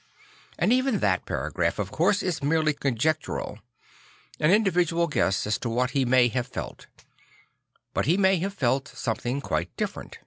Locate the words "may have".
6.05-6.47, 8.17-8.55